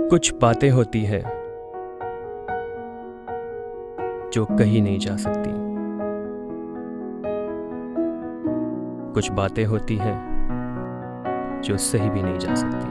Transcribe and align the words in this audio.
कुछ 0.00 0.34
बातें 0.42 0.70
होती 0.70 1.04
है 1.04 1.22
जो 4.30 4.44
कही 4.44 4.80
नहीं 4.80 4.98
जा 4.98 5.16
सकती। 5.16 5.50
कुछ 9.14 9.30
बातें 9.30 9.64
होती 9.64 9.96
हैं 9.96 11.60
जो 11.64 11.76
सही 11.76 12.10
भी 12.10 12.22
नहीं 12.22 12.38
जा 12.38 12.54
सकती। 12.54 12.86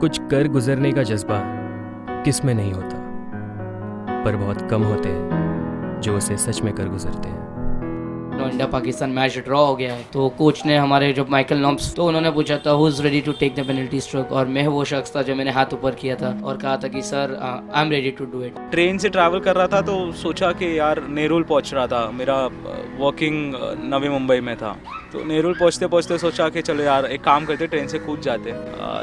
कुछ 0.00 0.20
कर 0.30 0.48
गुजरने 0.48 0.92
का 0.92 1.02
जज्बा 1.02 1.40
किसमें 2.22 2.54
नहीं 2.54 2.72
होता, 2.72 2.96
पर 4.24 4.36
बहुत 4.36 4.70
कम 4.70 4.82
होते 4.82 5.08
हैं 5.08 6.00
जो 6.00 6.16
उसे 6.16 6.36
सच 6.36 6.62
में 6.62 6.74
कर 6.74 6.88
गुजरते 6.88 7.28
हैं। 7.28 7.51
No 8.32 8.46
India 8.48 8.66
Pakistan 8.68 9.10
match 9.10 9.36
draw 9.38 9.64
हो 9.64 9.74
गया 9.76 9.94
है। 9.94 10.04
तो 10.12 10.28
कोच 10.38 10.64
ने 10.66 10.76
हमारे 10.76 11.12
जो 11.12 11.24
माइकल 11.30 11.58
नॉम्स 11.58 11.94
तो 11.94 12.06
उन्होंने 12.06 12.30
पूछा 12.30 12.56
था 12.66 12.70
who 12.72 12.86
is 12.88 13.02
ready 13.02 13.20
to 13.20 13.32
take 13.40 13.54
the 13.54 13.66
penalty 13.66 14.00
stroke 14.00 14.32
और 14.32 14.46
मैं 14.48 14.66
वो 14.68 14.84
शख्स 14.84 15.14
था 15.16 15.22
जो 15.22 15.34
मैंने 15.34 15.50
हाथ 15.50 15.74
ऊपर 15.74 15.94
किया 15.94 16.16
था 16.16 16.30
और 16.44 16.56
कहा 16.56 16.76
था 16.76 16.88
कि, 16.88 17.02
sir 17.02 17.38
I 17.42 17.82
am 17.82 17.90
ready 17.90 18.10
to 18.10 18.24
do 18.32 18.42
it 18.44 18.58
train 18.70 18.98
से 18.98 19.08
ट्रैवल 19.08 19.40
कर 19.40 19.56
रहा 19.56 19.66
था 19.66 19.80
तो 19.82 19.96
सोचा 20.22 20.52
कि, 20.52 20.78
यार 20.78 21.02
नेरुल 21.10 21.42
पहुँच 21.44 21.74
रहा 21.74 21.86
था। 21.86 22.10
मेरा 22.12 22.38
वॉकिंग 22.98 23.54
नवी 23.84 24.08
मुंबई 24.08 24.40
में 24.40 24.56
था। 24.56 24.76
तो 25.12 25.24
नेरुल 25.24 25.54
पहुँचते 25.54 25.86
पहुँचते 25.86 26.18
सोचा 26.18 26.48
कि, 26.48 26.62
चलो 26.62 26.82
यार, 26.82 27.06
एक 27.06 27.24
काम 27.24 27.44
करते 27.44 27.66
ट्रेन 27.66 27.86
से 27.86 27.98
कूद 27.98 28.20
जाते 28.20 28.54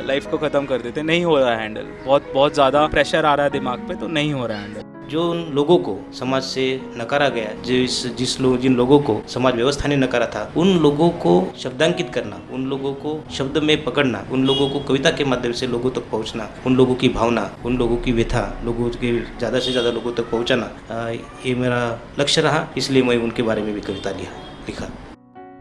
लाइफ 0.07 0.29
को 0.31 0.37
ख़त्म 0.37 0.65
कर 0.65 0.81
देते 0.81 1.01
नहीं 1.03 1.25
हो 1.25 1.37
रहा 1.39 1.51
है 1.51 1.61
हैंडल 1.61 1.87
बहुत 2.05 2.31
बहुत 2.33 2.53
ज़्यादा 2.53 2.87
प्रेशर 2.87 3.25
आ 3.25 3.33
रहा 3.35 3.45
है 3.45 3.51
दिमाग 3.51 3.87
पे 3.87 3.95
तो 3.95 4.07
नहीं 4.09 4.33
हो 4.33 4.45
रहा 4.45 4.57
है 4.57 4.63
हैंडल 4.63 4.88
जो 5.09 5.29
उन 5.31 5.43
लोगों 5.53 5.77
को 5.79 5.97
समाज 6.13 6.43
से 6.43 6.63
नकारा 6.97 7.29
गया, 7.29 7.53
जिस 7.65 8.05
जिस 8.17 8.39
लोग 8.41 8.57
जिन 8.59 8.75
लोगों 8.75 8.99
को 8.99 9.21
समाज 9.27 9.55
व्यवस्था 9.55 9.87
ने 9.89 9.95
नकारा 9.97 10.25
था, 10.27 10.51
उन 10.57 10.77
लोगों 10.79 11.09
को 11.23 11.33
शब्दांकित 11.59 12.09
करना, 12.13 12.41
उन 12.53 12.65
लोगों 12.65 12.93
को 12.95 13.19
शब्द 13.31 13.57
में 13.63 13.83
पकड़ना, 13.83 14.25
उन 14.31 14.45
लोगों 14.45 14.69
को 14.69 14.79
कविता 14.79 15.11
के 15.11 15.25
माध्यम 15.25 15.51
से 15.51 15.67
लोगों 15.67 15.91
तक 15.91 16.09
पहुँचना, 16.11 16.49
उन 16.65 16.75
लोगों 16.75 16.95
की 16.95 17.09
भावना, 17.09 17.49
उन 17.65 17.77
लोगों 17.77 17.97
की 17.97 18.11
व्यथा, 18.11 18.45
लोगों 18.65 18.89
के 18.91 19.17
ज़्यादा 19.19 19.59
से 19.59 19.71
ज़्यादा 19.71 19.91
लोगों 19.91 20.13
तक 20.13 20.31
पहुंचाना 20.31 20.71
ये 21.45 21.55
मेरा 21.55 21.81
लक्ष्य 22.19 22.41
रहा, 22.41 22.67
इसलिए 22.77 23.03
मैं 23.03 23.17
उनके 23.19 23.43
बारे 23.43 23.61
में 23.61 23.73
भी 23.73 23.81
कविता 23.81 24.11
लिया 24.11 24.31
लिखा। 24.67 24.89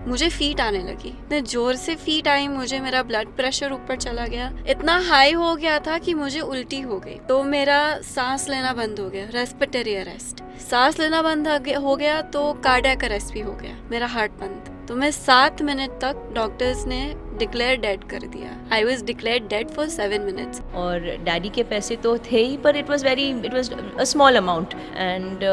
मुझे 0.08 0.28
फीट 0.30 0.60
आने 0.60 0.78
लगी। 0.82 1.08
इतने 1.08 1.40
ज़ोर 1.42 1.74
से 1.76 1.94
फीट 1.96 2.28
आई, 2.28 2.48
मुझे 2.48 2.80
मेरा 2.80 3.02
ब्लड 3.02 3.28
प्रेशर 3.36 3.72
ऊपर 3.72 3.96
चला 3.98 4.26
गया। 4.26 4.50
इतना 4.68 4.98
हाई 5.08 5.32
हो 5.34 5.54
गया 5.56 5.78
था 5.78 5.98
कि 5.98 6.14
मुझे 6.14 6.40
उल्टी 6.40 6.80
हो 6.80 6.98
गई। 6.98 7.18
तो 7.28 7.42
मेरा 7.44 7.78
सांस 8.06 8.48
लेना 8.48 8.72
बंद 8.74 9.00
हो 9.00 9.08
गया। 9.10 9.28
रेस्पिटरी 9.32 9.94
अरेस्ट 9.96 10.42
सांस 10.60 10.98
लेना 11.00 11.22
बंद 11.22 11.48
हो 11.78 11.96
गया 11.96 12.20
तो 12.22 12.52
कार्डियक 12.64 13.04
अरेस्ट 13.04 13.32
भी 13.34 13.40
हो 13.40 13.52
गया। 13.52 13.76
मेरा 13.90 14.06
हार्ट 14.08 14.32
बंद। 14.40 14.74
तो 14.89 14.94
मैं 14.97 15.11
सात 15.11 15.61
मिनट 15.62 15.91
तक 16.03 16.20
डॉक्टर्स 16.34 16.86
ने 16.86 16.98
डिक्लेयर 17.39 17.77
डेड 17.81 18.05
कर 18.11 18.20
दिया। 18.20 18.50
I 18.75 18.84
was 18.84 19.05
declare 19.05 19.41
dead 19.48 19.70
for 19.70 19.89
seven 19.89 20.20
minutes 20.27 20.61
और 20.75 21.00
डैडी 21.25 21.48
के 21.55 21.62
पैसे 21.62 21.97
तो 21.97 22.17
थे 22.19 22.36
ही, 22.36 22.56
पर 22.56 22.77
it 22.77 22.91
was 22.91 23.05
very 23.05 23.28
it 23.31 23.55
was 23.55 23.70
a 23.72 24.05
small 24.05 24.36
amount 24.36 24.75
and 24.97 25.44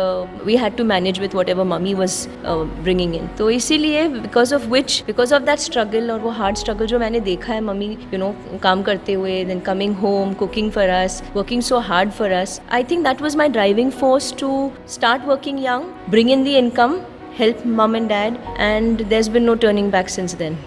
we 0.45 0.55
had 0.57 0.75
to 0.77 0.83
manage 0.83 1.19
with 1.19 1.35
whatever 1.49 1.63
mummy 1.63 1.93
was 1.93 2.15
bringing 2.47 3.15
in 3.15 3.27
तो 3.37 3.49
इसीलिए 3.49 4.07
because 4.09 4.53
of 4.55 4.67
which 4.67 5.03
because 5.07 5.33
of 5.35 5.43
that 5.43 5.59
struggle 5.59 6.11
और 6.11 6.19
वो 6.19 6.29
हार्ड 6.39 6.57
स्ट्रगल 6.57 6.85
जो 6.85 6.99
मैंने 6.99 7.19
देखा 7.27 7.53
है 7.53 7.61
मम्मी 7.61 7.87
यू 8.13 8.19
नो 8.19 8.33
काम 8.63 8.83
करते 8.83 9.13
हुए 9.13 9.43
then 9.45 9.59
coming 9.67 9.95
home 9.95 10.33
cooking 10.33 10.71
for 10.71 10.89
us 10.91 11.21
working 11.35 11.61
so 11.61 11.79
hard 11.89 12.11
for 12.11 12.31
us 12.33 12.59
I 12.71 12.83
think 12.91 13.03
that 13.03 13.21
was 13.21 13.37
my 13.37 13.49
driving 13.49 13.91
force 13.99 14.33
to 14.39 14.71
start 14.89 15.27
working 15.27 15.63
young 15.65 16.09
bring 16.09 16.31
in 16.31 16.43
the 16.43 16.55
income 16.63 16.99
help 17.37 17.63
mom 17.77 17.95
and 17.95 18.09
dad, 18.09 18.37
and 18.57 18.99
there's 19.11 19.29
been 19.29 19.45
no 19.45 19.55
turning 19.55 19.89
back 19.95 20.09
since 20.09 20.35
then. 20.41 20.57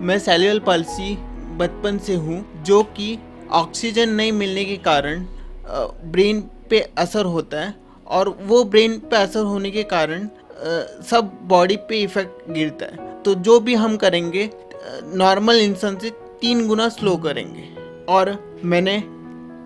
मैं 0.00 0.18
cellular 0.18 0.60
palsy 0.66 1.16
बचपन 1.58 1.98
से 2.06 2.14
हूँ, 2.16 2.62
जो 2.64 2.82
कि 2.96 3.18
oxygen 3.52 4.08
नहीं 4.10 4.32
मिलने 4.32 4.64
के 4.64 4.76
कारण 4.86 5.24
ब्रेन 6.12 6.40
पे 6.70 6.80
असर 6.98 7.24
होता 7.26 7.60
है, 7.60 7.74
और 8.06 8.28
वो 8.42 8.62
ब्रेन 8.64 8.98
पे 9.10 9.16
असर 9.16 9.44
होने 9.44 9.70
के 9.70 9.82
कारण 9.92 10.28
सब 11.10 11.30
बॉडी 11.48 11.76
पे 11.88 12.00
इफ़ेक्ट 12.02 12.50
गिरता 12.50 12.86
है। 12.86 13.22
तो 13.22 13.34
जो 13.36 13.58
भी 13.60 13.74
हम 13.74 13.96
करेंगे 13.96 14.48
नॉर्मल 15.16 15.60
इंसान 15.60 15.98
से 15.98 16.10
तीन 16.40 16.66
गुना 16.68 16.88
स्लो 16.88 17.16
करेंगे। 17.26 17.68
और 18.08 18.36
मैंने 18.64 18.96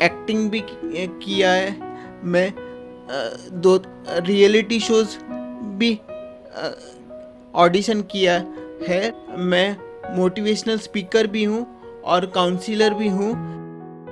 एक्टिंग 0.02 0.50
भी 0.50 0.62
किया 0.64 1.52
है, 1.52 1.76
मैं 2.24 2.52
दो 3.62 3.80
रियलिटी 4.08 4.80
शोज़ 4.80 5.16
भी 5.60 5.94
ऑडिशन 7.54 8.00
किया 8.02 8.34
है। 8.88 9.12
मैं 9.38 9.76
मोटिवेशनल 10.16 10.78
स्पीकर 10.78 11.26
भी 11.26 11.44
हूँ 11.44 11.66
और 12.04 12.26
काउंसिलर 12.26 12.94
भी 12.94 13.08
हूँ। 13.08 13.32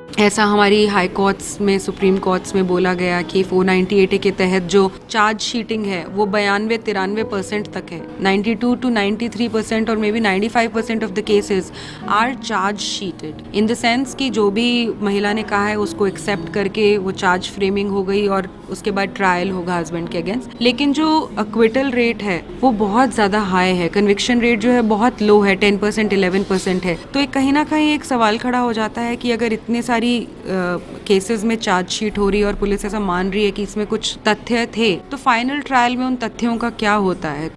ऐसा 0.09 0.45
हमारी 0.45 0.87
हाई 0.87 1.09
कोर्ट्स 1.09 1.61
में, 1.61 1.79
सुप्रीम 1.79 2.17
कोर्ट्स 2.19 2.55
में 2.55 2.67
बोला 2.67 2.93
गया 2.95 3.21
कि 3.23 3.43
498 3.43 4.19
के 4.19 4.31
तहत 4.31 4.63
जो 4.63 4.91
चार्ज 5.11 5.41
शीटिंग 5.41 5.85
है, 5.87 6.05
वो 6.07 6.27
बयानवे 6.27 6.79
तिरानवे 6.79 7.25
परसेंट 7.25 7.69
तक 7.73 7.93
है। 7.93 8.01
92 8.23 8.75
टू 8.75 8.91
93 8.91 9.49
परसेंट 9.49 9.91
और 9.91 9.97
maybe 10.13 10.21
95 10.21 10.69
percent 10.69 11.05
of 11.05 11.11
the 11.11 11.21
cases 11.21 11.73
are 12.09 12.35
charge 12.35 12.79
sheeted 12.79 13.43
in 13.55 13.67
the 13.67 13.75
sense 13.75 14.15
कि 14.15 14.31
जो 14.31 14.51
भी 14.51 14.69
महिला 15.03 15.33
ने 15.33 15.43
कहा 15.43 15.67
है, 15.67 15.77
उसको 15.77 16.07
एक्सेप्ट 16.07 16.53
करके 16.55 16.97
वो 16.99 17.13
चार्ज 17.13 17.51
फ्रेमिंग 17.51 17.91
हो 17.91 18.03
गई 18.03 18.27
और 18.27 18.49
उसके 18.71 18.91
बाद 18.91 19.15
ट्रायल 19.17 19.51
होगा 19.51 19.77
हस्बैंड 19.77 20.09
के 20.09 20.19
अगेंस्ट 20.19 20.61
लेकिन 20.63 20.93
जो 20.93 21.09
अक्विटल 21.39 21.91
रेट 21.91 22.23
है, 22.23 22.43
वो 22.61 22.71
बहुत 22.73 23.15
ज़्यादा 23.15 23.41
हाई 23.43 23.75
है। 23.75 23.89
कन्विक्शन 23.89 24.41
रेट 24.41 24.61
जो 24.61 24.71
है, 24.71 24.83
बहुत 24.83 25.23
लो 25.23 25.41
है 25.41 25.55
टेन 25.57 25.79
परसेंट 25.79 26.13
इलेवन 26.13 26.43
परसेंट 26.45 26.85
है। 26.85 26.99
तो 27.15 27.21
एक 27.21 27.31
कहीं 27.31 27.53
ना 27.53 27.65
कहीं 27.65 27.93
एक 27.95 28.05
सवाल 28.05 28.39
खड़ा 28.39 28.59
हो 28.59 28.73
जाता 28.73 29.01
है 29.01 29.17
कि 29.17 29.31
अगर 29.33 29.53
इतने 29.53 29.83
सारी 29.83 29.98
सारी 29.99 30.27
केसेस 31.07 31.45
में 31.45 31.55
चार्जशीट 31.57 32.19
हो 32.19 32.29
रही 32.31 32.41
है 32.41 32.47
और 32.47 32.55
पुलिस 32.55 32.85
ऐसा 32.85 32.99
मान 33.01 33.31
रही 33.31 33.45
है 33.45 33.51
कि 33.51 33.63
इसमें 33.63 33.87
कुछ 33.87 34.19
तथ्य 34.29 34.67
थे। 34.77 34.95
तो 35.11 35.17
फाइनल 35.17 35.61
ट्रायल 35.61 35.97
में 35.97 36.05
उन 36.07 36.17
तथ्यों 36.17 36.57
का 36.57 36.71
क्या 36.73 36.93
होता 36.95 37.31
है? 37.31 37.51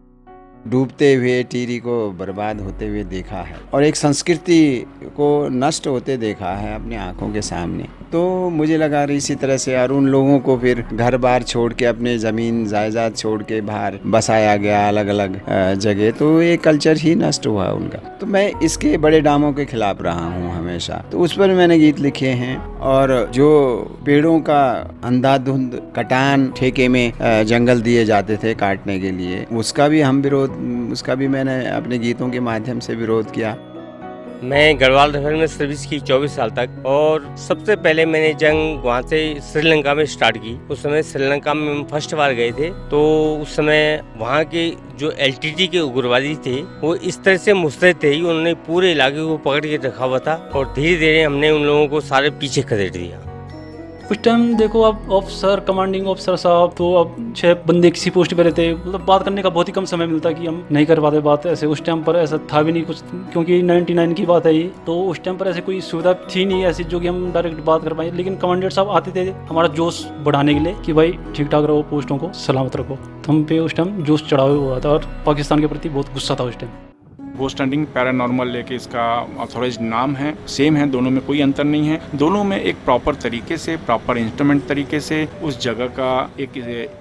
डूबते 0.67 1.13
हुए, 1.13 1.43
टीरी 1.43 1.77
को 1.79 1.95
बर्बाद 2.11 2.61
होते 2.61 2.87
हुए 2.87 3.03
देखा 3.03 3.41
है 3.41 3.57
और 3.73 3.83
एक 3.83 3.95
संस्कृति 3.95 4.85
को 5.17 5.27
नष्ट 5.51 5.87
होते 5.87 6.17
देखा 6.17 6.55
है 6.55 6.73
अपनी 6.75 6.95
आँखों 6.95 7.31
के 7.33 7.41
सामने। 7.41 7.87
तो 8.11 8.49
मुझे 8.49 8.77
लगा 8.77 9.03
रही 9.03 9.17
इसी 9.17 9.35
तरह 9.35 9.57
से 9.57 9.75
और 9.77 9.91
उन 9.91 10.07
लोगों 10.07 10.39
को 10.39 10.57
फिर 10.57 10.83
घर 10.93 11.17
बार 11.17 11.43
छोड़ 11.43 11.71
के 11.73 11.85
अपने 11.85 12.17
ज़मीन, 12.17 12.65
जायदाद 12.67 13.15
छोड़ 13.15 13.41
के 13.43 13.59
बाहर 13.61 13.99
बसाया 14.05 14.55
गया 14.57 14.87
अलग 14.87 15.07
अलग 15.07 15.39
जगह। 15.79 16.11
तो 16.11 16.41
ये 16.41 16.57
कल्चर 16.59 16.97
ही 16.97 17.15
नष्ट 17.15 17.47
हुआ 17.47 17.69
उनका। 17.71 17.97
तो 18.17 18.25
मैं 18.27 18.51
इसके 18.63 18.97
बड़े 18.97 19.21
डामों 19.21 19.53
के 19.53 19.65
खिलाफ 19.65 20.01
रहा 20.01 20.27
हूँ 20.27 20.51
हमेशा। 20.51 21.03
तो 21.11 21.19
उस 21.19 21.37
पर 21.37 21.53
मैंने 21.53 21.79
गीत 21.79 21.99
लिखे 21.99 22.29
हैं 22.41 22.57
और 22.89 23.29
जो 23.33 23.49
पेड़ों 24.05 24.39
का 24.41 24.61
अंधाधुंध, 25.03 25.81
कटान 25.95 26.51
ठेके 26.57 26.87
में 26.87 27.11
जंगल 27.47 27.81
दिए 27.81 28.05
जाते 28.05 28.37
थे 28.37 28.53
काटने 28.55 28.99
के 28.99 29.11
लिए, 29.11 29.45
उसका 29.53 29.87
भी 29.87 30.01
हम 30.01 30.21
विरोध, 30.21 30.57
उसका 30.91 31.15
भी 31.15 31.27
मैंने 31.27 31.65
अपने 31.69 31.97
गीतों 31.99 32.29
के 32.29 32.39
माध्यम 32.41 32.79
से 32.79 32.95
विरोध 32.95 33.31
किया। 33.31 33.57
मैं 34.43 34.79
गढ़वाल 34.79 35.11
रेफर 35.11 35.33
में 35.33 35.45
सर्विस 35.47 35.85
की 35.85 35.99
24 35.99 36.35
साल 36.35 36.49
तक 36.49 36.83
और 36.85 37.25
सबसे 37.37 37.75
पहले 37.75 38.05
मैंने 38.05 38.33
जंग 38.33 38.83
वहाँ 38.83 39.01
से 39.01 39.19
श्रीलंका 39.41 39.93
में 39.95 40.05
स्टार्ट 40.05 40.37
की। 40.37 40.53
उस 40.71 40.81
समय 40.83 41.03
श्रीलंका 41.03 41.53
में 41.53 41.69
हम 41.69 41.83
फ़र्स्ट 41.83 42.15
बार 42.15 42.33
गए 42.33 42.51
थे 42.51 42.69
तो 42.89 43.01
उस 43.41 43.55
समय 43.55 44.01
वहाँ 44.17 44.43
के 44.45 44.69
जो 44.99 45.11
एलटीटी 45.11 45.67
के 45.67 45.79
उग्रवादी 45.79 46.35
थे, 46.45 46.61
वो 46.61 46.95
इस 46.95 47.23
तरह 47.23 47.37
से 47.37 47.53
मुस्तैद 47.53 48.03
थे 48.03 48.19
उन्होंने 48.19 48.53
पूरे 48.67 48.91
इलाके 48.91 49.27
को 49.27 49.37
पकड़ 49.39 49.65
के 49.65 49.75
रखा 49.77 50.05
हुआ 50.05 50.19
था 50.19 50.35
और 50.55 50.73
धीरे 50.73 50.95
धीरे 50.99 51.21
हमने 51.23 51.51
उन 51.51 51.63
लोगों 51.63 51.87
को 51.87 52.01
सारे 52.01 52.29
पीछे 52.31 52.61
खदेड़ 52.61 52.91
दिया। 52.91 53.30
उस 54.11 54.17
टाइम 54.23 54.41
देखो 54.57 54.81
आप 54.83 55.09
ऑफिसर 55.11 55.59
कमांडिंग 55.59 56.07
ऑफिसर 56.07 56.35
साहब 56.35 56.73
तो 56.77 56.91
अब 56.93 57.33
छः 57.35 57.53
बंदे 57.67 57.91
किसी 57.91 58.09
पोस्ट 58.09 58.33
पे 58.33 58.43
रहते 58.43 58.73
मतलब 58.73 59.05
बात 59.05 59.23
करने 59.23 59.41
का 59.41 59.49
बहुत 59.49 59.67
ही 59.67 59.73
कम 59.73 59.85
समय 59.85 60.05
मिलता 60.05 60.31
कि 60.31 60.47
हम 60.47 60.67
नहीं 60.71 60.85
कर 60.85 60.99
पाते 60.99 61.19
बात, 61.19 61.45
ऐसे 61.45 61.67
उस 61.67 61.83
टाइम 61.85 62.03
पर 62.03 62.15
ऐसा 62.15 62.37
था 62.53 62.61
भी 62.61 62.71
नहीं 62.71 62.83
कुछ, 62.83 63.01
क्योंकि 63.31 63.61
99 63.61 64.13
की 64.13 64.25
बात 64.25 64.45
है 64.45 64.55
ये। 64.55 64.69
तो 64.85 65.01
उस 65.03 65.23
टाइम 65.23 65.37
पर 65.37 65.47
ऐसे 65.47 65.61
कोई 65.61 65.79
सुविधा 65.81 66.13
थी 66.35 66.45
नहीं 66.45 66.65
ऐसी 66.65 66.83
जो 66.83 66.99
कि 66.99 67.07
हम 67.07 67.31
डायरेक्ट 67.31 67.63
बात 67.63 67.83
कर 67.83 67.93
पाए, 67.93 68.11
लेकिन 68.11 68.35
कमांडर 68.35 68.69
साहब 68.69 68.89
आते 68.89 69.11
थे 69.15 69.29
हमारा 69.49 69.67
जोश 69.69 70.05
बढ़ाने 70.23 70.53
के 70.53 70.59
लिए 70.59 70.75
कि 70.85 70.93
भाई 70.93 71.17
ठीक 71.35 71.47
ठाक 71.47 71.65
रहो 71.65 71.81
पोस्टों 71.89 72.17
को, 72.17 72.33
सलामत 72.35 72.75
रखो। 72.75 72.95
तो 72.95 73.31
हम 73.31 73.43
पे 73.43 73.59
उस 73.59 73.75
टाइम 73.75 74.03
जोश 74.03 74.29
चढ़ावे 74.29 74.57
हुआ 74.57 74.79
था 74.79 74.89
और 74.89 75.11
पाकिस्तान 75.25 75.61
के 75.61 75.67
प्रति 75.67 75.89
बहुत 75.89 76.13
गुस्सा 76.13 76.35
था 76.39 76.43
उस 76.43 76.59
टाइम 76.59 76.90
गोस्ट 77.37 77.61
हंटिंग 77.61 77.85
पैरानॉर्मल 77.87 78.47
लेके 78.47 78.75
इसका 78.75 79.03
ऑथोराइज 79.39 79.77
नाम 79.81 80.15
है 80.15 80.33
सेम 80.47 80.75
है, 80.77 80.85
दोनों 80.89 81.11
में 81.11 81.21
कोई 81.25 81.41
अंतर 81.41 81.63
नहीं 81.63 81.87
है। 81.87 81.99
दोनों 82.15 82.43
में 82.43 82.57
एक 82.59 82.75
प्रॉपर 82.85 83.15
तरीके 83.15 83.57
से 83.57 83.75
प्रॉपर 83.79 84.17
इंस्ट्रूमेंट 84.17 84.65
तरीके 84.67 84.99
से 84.99 85.27
उस 85.43 85.59
जगह 85.61 85.87
का 85.99 86.09
एक 86.39 86.51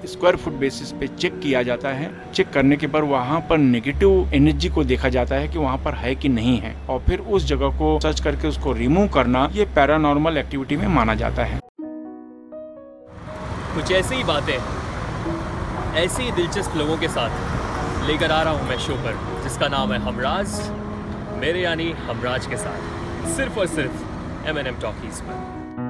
स्क्वायर 0.06 0.36
फुट 0.36 0.52
बेसिस 0.54 0.92
पे 0.92 1.06
चेक 1.08 1.38
किया 1.40 1.62
जाता 1.62 1.88
है। 1.90 2.10
चेक 2.34 2.50
करने 2.50 2.76
के 2.76 2.86
बाद 2.86 3.04
वहाँ 3.04 3.40
पर 3.50 3.58
नेगेटिव 3.58 4.30
एनर्जी 4.34 4.68
को 4.68 4.84
देखा 4.84 5.08
जाता 5.08 5.34
है 5.34 5.48
कि 5.48 5.58
वहाँ 5.58 5.76
पर 5.78 5.94
है 5.94 6.14
कि 6.14 6.28
नहीं 6.30 6.58
है। 6.58 6.74
और 6.86 7.00
फिर 7.00 7.20
उस 7.20 7.46
जगह 7.46 7.78
को 7.78 7.98
सर्च 8.00 8.20
करके 8.20 8.48
उसको 8.48 8.72
रिमूव 8.72 9.08
करना, 9.08 9.48
ये 9.52 9.64
पैरानॉर्मल 9.76 10.38
एक्टिविटी 10.38 10.76
में 10.76 10.86
माना 10.88 11.14
जाता 11.14 11.44
है। 11.44 11.60
कुछ 13.74 13.92
ऐसी 13.92 14.14
ही 14.14 14.24
बातें, 14.24 14.54
ऐसे 15.96 16.22
ही 16.22 16.30
दिलचस्प 16.32 16.76
लोगों 16.76 16.96
के 16.96 17.08
साथ 17.08 18.08
लेकर 18.08 18.30
आ 18.30 18.42
रहा 18.42 18.52
हूँ 18.52 18.68
मैं 18.68 18.78
शो 18.78 18.94
पर। 18.96 19.38
जिसका 19.50 19.68
नाम 19.68 19.92
है 19.92 19.98
हमराज, 19.98 20.52
मेरे 21.40 21.60
यानी 21.60 21.90
हमराज 22.08 22.46
के 22.46 22.56
साथ, 22.56 23.26
सिर्फ़ 23.36 23.58
और 23.58 23.66
सिर्फ़ 23.66 24.48
एम 24.48 24.58
एन 24.58 24.66
एम 24.66 24.76
टॉकीज़ 24.80 25.22
पर। 25.22 25.89